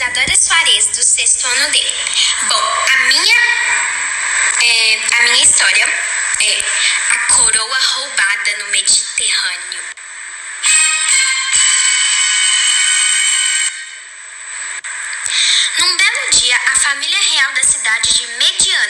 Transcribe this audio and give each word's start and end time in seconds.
Isadora 0.00 0.34
Soares, 0.34 0.86
do 0.96 1.02
sexto 1.02 1.46
ano 1.46 1.70
D. 1.72 1.78
Bom, 2.48 2.56
a 2.56 2.96
minha, 3.08 3.36
é, 4.62 4.98
a 5.18 5.22
minha 5.24 5.44
história 5.44 5.84
é 6.40 6.58
a 7.10 7.18
coroa 7.34 7.78
roubada 7.78 8.56
no 8.60 8.68
Mediterrâneo. 8.70 9.84
Num 15.80 15.96
belo 15.98 16.30
dia, 16.32 16.56
a 16.56 16.80
família 16.80 17.20
real 17.20 17.52
da 17.52 17.62
cidade 17.62 18.14
de 18.14 18.26
Mediana 18.38 18.89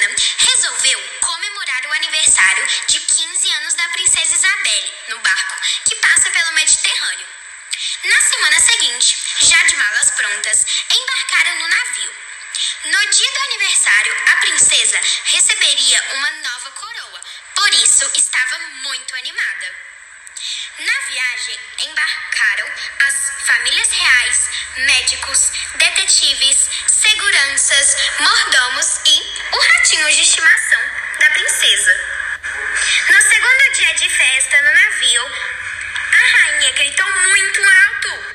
Na 8.04 8.20
semana 8.20 8.60
seguinte, 8.60 9.16
já 9.40 9.56
de 9.64 9.74
malas 9.74 10.10
prontas, 10.10 10.66
embarcaram 10.90 11.58
no 11.60 11.68
navio. 11.68 12.14
No 12.84 13.10
dia 13.10 13.32
do 13.32 13.40
aniversário, 13.40 14.16
a 14.26 14.36
princesa 14.36 15.00
receberia 15.24 16.04
uma 16.12 16.30
nova 16.30 16.70
coroa, 16.72 17.20
por 17.54 17.72
isso 17.72 18.10
estava 18.16 18.58
muito 18.58 19.16
animada. 19.16 19.74
Na 20.78 21.08
viagem, 21.08 21.60
embarcaram 21.78 22.70
as 23.06 23.46
famílias 23.46 23.88
reais, 23.88 24.48
médicos, 24.76 25.50
detetives, 25.76 26.68
seguranças, 26.86 27.96
mordomos 28.18 29.00
e 29.06 29.22
o 29.52 29.58
ratinho 29.58 30.12
de 30.12 30.20
estimação 30.20 30.82
da 31.18 31.30
princesa. 31.30 31.94
No 33.08 33.22
segundo 33.22 33.72
dia 33.72 33.94
de 33.94 34.10
festa 34.10 34.62
no 34.62 34.74
navio, 34.74 35.50
a 36.20 36.38
rainha 36.38 36.72
gritou 36.72 37.10
muito 37.10 37.60
alto. 37.62 38.34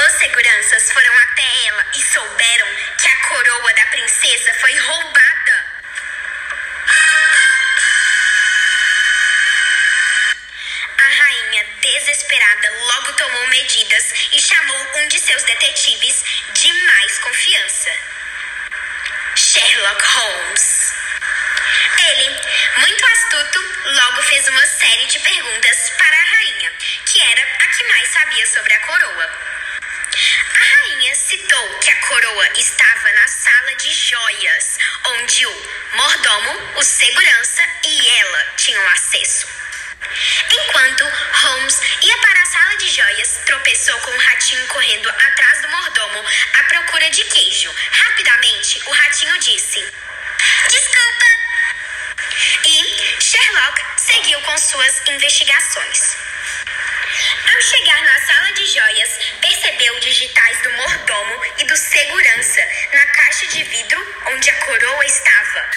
Os 0.00 0.12
seguranças 0.18 0.92
foram 0.92 1.18
até 1.18 1.66
ela 1.66 1.86
e 1.94 2.02
souberam 2.02 2.66
que 2.98 3.08
a 3.08 3.16
coroa 3.28 3.74
da 3.74 3.86
princesa 3.86 4.54
foi 4.54 4.76
roubada. 4.78 5.66
A 10.98 11.08
rainha, 11.08 11.64
desesperada, 11.82 12.70
logo 12.86 13.12
tomou 13.12 13.46
medidas 13.48 14.12
e 14.32 14.40
chamou 14.40 14.88
um 14.96 15.08
de 15.08 15.18
seus 15.18 15.42
detetives 15.42 16.24
de 16.54 16.72
mais 16.72 17.18
confiança. 17.18 17.90
Sherlock 19.36 20.02
Holmes. 20.02 20.94
Ele, 21.84 22.40
muito 22.78 23.06
astuto, 23.06 23.58
logo 23.84 24.22
fez 24.22 24.48
uma 24.48 24.66
série 24.66 25.06
de 25.06 25.18
perguntas 25.20 25.90
para 25.98 26.16
a 26.16 26.24
rainha, 26.24 26.72
que 27.06 27.20
era 27.20 27.42
a 27.42 27.68
que 27.68 27.84
mais 27.88 28.08
sabia 28.10 28.46
sobre 28.46 28.72
a 28.74 28.80
coroa. 28.80 29.30
A 30.54 30.76
rainha 30.76 31.14
citou 31.14 31.78
que 31.80 31.90
a 31.90 32.00
coroa 32.00 32.48
estava 32.56 33.12
na 33.12 33.28
sala 33.28 33.74
de 33.76 33.92
joias, 33.92 34.78
onde 35.04 35.46
o 35.46 35.68
mordomo, 35.94 36.72
o 36.76 36.82
segurança 36.82 37.62
e 37.84 38.08
ela 38.18 38.52
tinham 38.56 38.88
acesso. 38.90 39.46
Enquanto 40.52 41.04
Holmes 41.04 41.80
ia 42.02 42.18
para 42.18 42.42
a 42.42 42.46
sala 42.46 42.76
de 42.76 42.90
joias, 42.90 43.40
tropeçou 43.46 43.98
com 44.00 44.10
o 44.10 44.18
ratinho 44.18 44.66
correndo 44.68 45.08
atrás 45.08 45.62
do 45.62 45.68
mordomo 45.68 46.24
à 46.54 46.64
procura 46.64 47.10
de 47.10 47.24
queijo. 47.24 47.74
Rapidamente, 47.90 48.82
o 48.86 48.90
ratinho 48.92 49.38
disse: 49.38 49.84
Sherlock 53.34 53.82
seguiu 53.96 54.40
com 54.42 54.56
suas 54.56 55.08
investigações. 55.08 56.16
Ao 57.52 57.60
chegar 57.60 58.04
na 58.04 58.20
sala 58.20 58.52
de 58.52 58.64
joias, 58.66 59.10
percebeu 59.40 59.98
digitais 59.98 60.62
do 60.62 60.70
mordomo 60.74 61.42
e 61.58 61.64
do 61.64 61.76
segurança 61.76 62.60
na 62.92 63.06
caixa 63.08 63.46
de 63.48 63.64
vidro 63.64 64.14
onde 64.26 64.48
a 64.50 64.54
coroa 64.60 65.04
estava. 65.04 65.70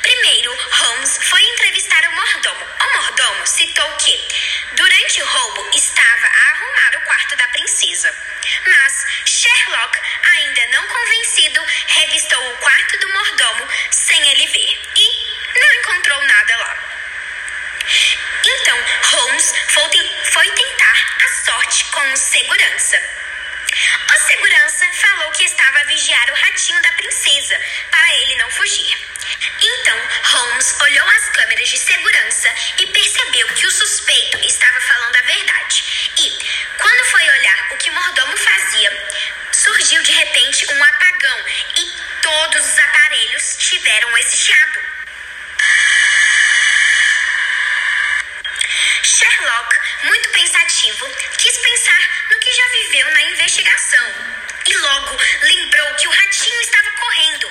Primeiro, 0.00 0.56
Holmes 0.70 1.18
foi 1.24 1.42
entrevistar 1.42 2.08
o 2.08 2.12
mordomo. 2.14 2.66
O 2.80 2.96
mordomo 2.96 3.46
citou 3.46 3.92
que, 3.98 4.18
durante 4.76 5.20
o 5.20 5.26
roubo, 5.26 5.70
estava 5.74 6.26
a 6.26 6.50
arrumar 6.52 6.96
o 6.96 7.04
quarto 7.04 7.36
da 7.36 7.48
princesa. 7.48 8.14
Mas 8.66 9.04
Sherlock, 9.26 9.98
ainda 10.36 10.66
não 10.68 10.86
convencido, 10.88 11.66
com 21.84 22.16
segurança. 22.16 23.00
O 24.10 24.18
segurança 24.26 24.86
falou 24.92 25.30
que 25.32 25.44
estava 25.44 25.80
a 25.80 25.84
vigiar 25.84 26.30
o 26.30 26.34
ratinho 26.34 26.82
da 26.82 26.92
princesa 26.92 27.60
para 27.90 28.14
ele 28.14 28.36
não 28.36 28.50
fugir. 28.50 28.96
Então, 29.60 29.98
Holmes 30.24 30.80
olhou 30.80 31.08
as 31.08 31.28
câmeras 31.28 31.68
de 31.68 31.78
segurança 31.78 32.48
e 32.78 32.86
percebeu 32.86 33.46
que 33.48 33.66
o 33.66 33.70
suspeito 33.70 34.38
estava 34.44 34.80
falando 34.80 35.16
a 35.16 35.22
verdade. 35.22 35.84
E, 36.18 36.38
quando 36.78 37.10
foi 37.10 37.28
olhar 37.28 37.68
o 37.72 37.76
que 37.76 37.90
o 37.90 37.94
mordomo 37.94 38.36
fazia, 38.36 39.06
surgiu 39.52 40.02
de 40.02 40.12
repente 40.12 40.66
um 40.72 40.84
apagão 40.84 41.44
e 41.76 41.92
todos 42.22 42.66
os 42.66 42.78
aparelhos 42.78 43.56
tiveram 43.58 44.16
esse 44.18 44.36
chiado. 44.36 44.97
Sherlock, 49.08 49.74
muito 50.04 50.28
pensativo, 50.28 51.08
quis 51.38 51.56
pensar 51.56 52.28
no 52.30 52.38
que 52.40 52.52
já 52.52 52.68
viveu 52.68 53.10
na 53.14 53.22
investigação. 53.22 54.14
E 54.66 54.74
logo 54.76 55.18
lembrou 55.44 55.94
que 55.94 56.08
o 56.08 56.10
ratinho 56.10 56.60
estava 56.60 56.90
correndo 56.90 57.50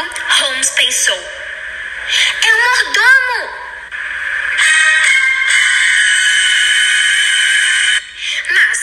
Logo, 0.00 0.14
Holmes 0.30 0.70
pensou: 0.70 1.20
É 2.42 2.54
o 2.54 2.58
mordomo! 2.58 3.70
Mas, 8.50 8.78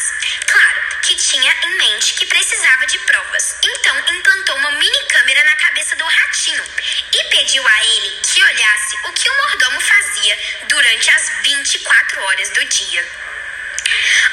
claro, 0.45 0.81
que 1.01 1.15
tinha 1.15 1.55
em 1.63 1.77
mente 1.77 2.13
que 2.13 2.25
precisava 2.27 2.85
de 2.85 2.99
provas. 2.99 3.55
Então 3.63 3.99
implantou 4.13 4.57
uma 4.57 4.71
mini 4.73 5.03
câmera 5.07 5.43
na 5.43 5.55
cabeça 5.55 5.95
do 5.95 6.05
ratinho 6.05 6.63
e 7.11 7.23
pediu 7.31 7.67
a 7.67 7.83
ele 7.83 8.19
que 8.21 8.43
olhasse 8.43 8.95
o 9.05 9.13
que 9.13 9.27
o 9.27 9.37
mordomo 9.37 9.81
fazia 9.81 10.37
durante 10.69 11.09
as 11.09 11.29
24 11.41 12.21
horas 12.21 12.49
do 12.51 12.63
dia. 12.65 13.07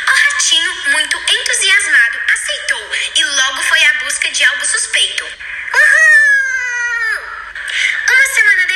O 0.06 0.12
ratinho, 0.12 0.74
muito 0.90 1.16
entusiasmado, 1.16 2.20
aceitou 2.28 2.90
e 3.16 3.24
logo 3.24 3.62
foi 3.62 3.82
à 3.84 3.94
busca 4.04 4.30
de 4.30 4.44
algo 4.44 4.66
suspeito. 4.66 5.24
Uhul! 5.24 6.24
Uma 8.06 8.26
semana 8.34 8.66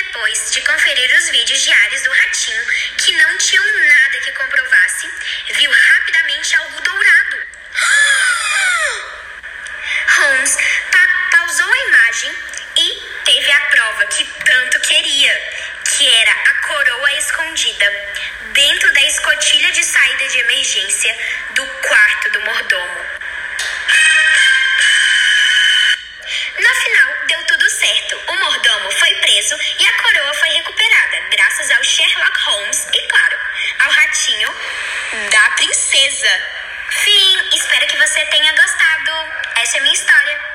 depois 0.49 0.51
de 0.51 0.61
conferir 0.63 1.15
os 1.19 1.29
vídeos 1.31 1.63
diários 1.63 2.03
do 2.03 2.11
ratinho, 2.11 2.65
que 2.97 3.13
não 3.13 3.39
tinham 3.39 3.65
nada 3.87 4.19
que 4.19 4.33
comprovasse, 4.33 5.09
viu 5.55 5.71
rapidamente 5.71 6.57
algo 6.57 6.81
dourado. 6.81 7.39
Holmes 10.17 10.57
pa- 10.91 11.29
pausou 11.37 11.71
a 11.71 11.79
imagem 11.79 12.35
e 12.79 13.03
teve 13.25 13.53
a 13.53 13.61
prova 13.63 14.07
que 14.07 14.25
tanto 14.45 14.81
queria, 14.81 15.53
que 15.85 16.09
era 16.15 16.33
a 16.33 16.55
coroa 16.67 17.13
escondida 17.15 18.08
Sherlock 32.19 32.41
Holmes 32.47 32.87
e, 32.93 33.07
claro, 33.07 33.39
ao 33.85 33.91
ratinho 33.93 34.49
da 35.31 35.51
princesa. 35.51 36.43
Fim. 36.91 37.49
Espero 37.55 37.87
que 37.87 37.97
você 37.97 38.25
tenha 38.27 38.53
gostado. 38.53 39.13
Essa 39.57 39.77
é 39.77 39.81
a 39.81 39.83
minha 39.83 39.95
história. 39.95 40.48